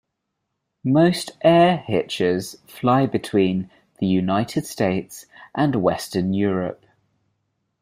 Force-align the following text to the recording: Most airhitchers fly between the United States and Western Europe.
Most 0.83 1.37
airhitchers 1.45 2.57
fly 2.67 3.05
between 3.05 3.69
the 3.99 4.07
United 4.07 4.65
States 4.65 5.27
and 5.53 5.75
Western 5.75 6.33
Europe. 6.33 6.87